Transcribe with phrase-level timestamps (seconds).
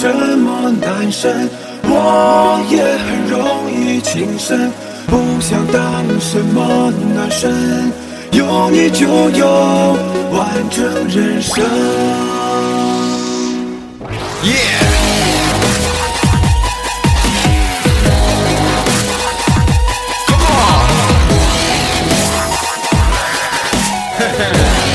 [0.00, 1.46] 什么男神，
[1.82, 4.72] 我也很容易情深。
[5.06, 7.92] 不想当什么男神，
[8.32, 9.46] 有你就有
[10.32, 11.62] 完整人生。
[14.44, 14.54] 耶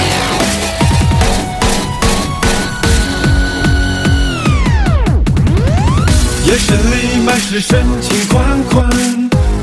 [6.45, 8.87] 眼神里满是深情款款，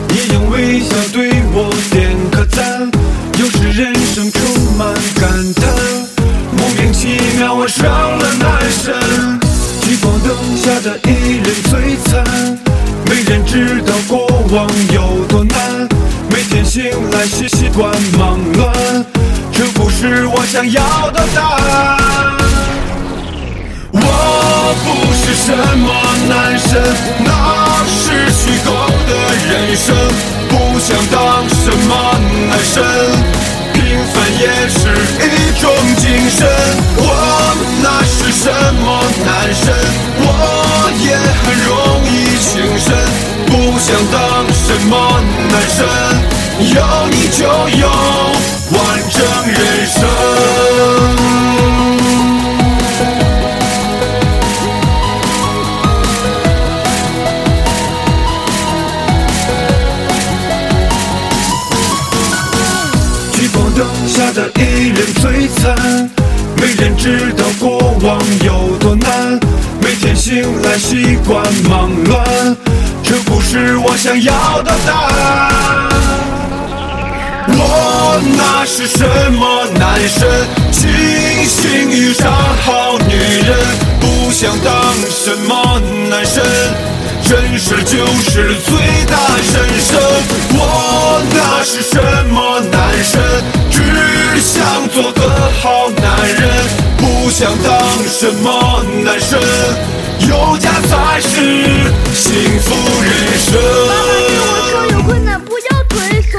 [0.09, 2.91] 你用微笑对我点个赞。
[3.39, 4.43] 有时人生充
[4.77, 5.69] 满感叹，
[6.57, 8.93] 莫名其妙我上了男神。
[9.81, 12.59] 聚光灯下的一人璀璨，
[13.07, 15.89] 没人知道过往有多难。
[16.31, 19.05] 每天醒来是习惯忙乱，
[19.53, 22.42] 这不是我想要的答案。
[24.73, 25.93] 我不是什么
[26.29, 26.81] 男神，
[27.19, 27.29] 那
[27.85, 28.73] 是虚构
[29.07, 29.13] 的
[29.45, 29.95] 人生。
[30.49, 31.91] 不想当什么
[32.49, 32.83] 男神，
[33.75, 34.81] 平凡也是
[35.21, 36.49] 一种精神。
[36.97, 37.05] 我
[37.83, 38.49] 那是什
[38.81, 38.89] 么
[39.27, 39.75] 男神，
[40.17, 40.27] 我
[41.05, 41.71] 也很容
[42.09, 42.51] 易情
[42.81, 42.97] 深。
[43.47, 45.85] 不想当什么男神，
[46.61, 47.45] 有你就
[47.79, 47.85] 有
[48.73, 50.09] 完整人生。
[64.33, 66.11] 的一人璀璨，
[66.57, 69.39] 没人知道过往有多难。
[69.81, 72.57] 每天醒来习惯忙乱，
[73.03, 75.89] 这不是我想要的答案。
[77.47, 80.27] 我那是什么男神？
[80.73, 80.89] 清
[81.45, 82.33] 醒遇上
[82.65, 83.55] 好女人，
[84.01, 86.43] 不想当什么男神。
[87.25, 90.01] 真实就是最大神圣。
[90.55, 93.21] 我那是什么男神？
[93.71, 93.81] 只
[94.93, 95.23] 做个
[95.63, 97.73] 好男人，不想当
[98.07, 99.41] 什么男神。
[100.29, 101.29] 有家才是
[102.15, 103.59] 幸福人生。
[103.89, 106.39] 妈妈对我说：“有困难不要退缩，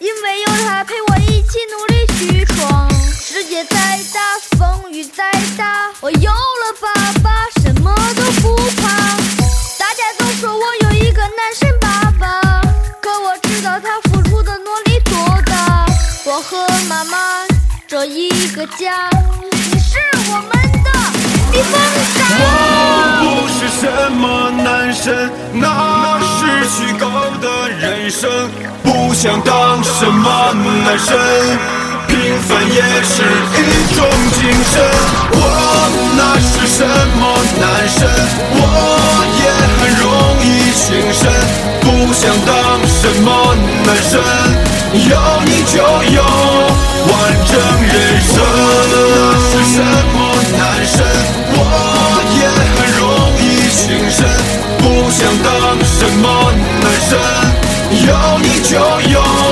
[0.00, 2.90] 因为有他陪我一起努力去闯。
[3.20, 9.16] 世界再大，风雨再大，我有了爸爸，什么都不怕。
[9.78, 12.60] 大家都说我有一个男神爸爸，
[13.00, 15.86] 可我知道他付出的努力多大。
[16.24, 17.45] 我和妈妈
[17.88, 19.08] 这一个家，
[19.52, 19.96] 你是
[20.28, 20.50] 我们
[20.82, 20.90] 的
[21.52, 21.72] 避风
[22.18, 27.06] 港。”我不是什么男神，那是虚构
[27.40, 28.28] 的人生。
[28.82, 30.52] 不想当什么
[30.84, 31.16] 男神，
[32.08, 33.22] 平凡也是
[33.54, 34.02] 一种
[34.34, 34.82] 精神。
[35.30, 35.38] 我
[36.18, 37.22] 那是什么
[37.60, 38.02] 男神？
[38.50, 38.60] 我
[39.38, 39.46] 也
[39.78, 40.04] 很容
[40.42, 40.82] 易轻
[41.14, 41.30] 生。
[41.82, 43.54] 不想当什么
[43.86, 44.18] 男神，
[45.08, 45.14] 有
[55.06, 56.52] 不想当什么
[56.82, 57.16] 男神
[58.08, 58.76] 有你就
[59.08, 59.45] 有